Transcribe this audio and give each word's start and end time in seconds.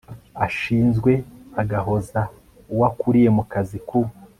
ashinzwe 0.45 1.11
agahoza 1.61 2.21
uwo 2.71 2.83
akuriye 2.89 3.29
mu 3.37 3.43
kazi 3.51 3.77
ku 3.87 3.99